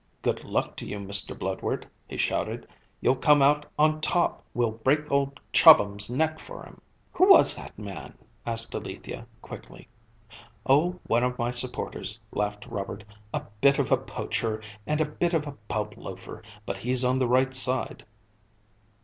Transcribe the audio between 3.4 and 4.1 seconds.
out on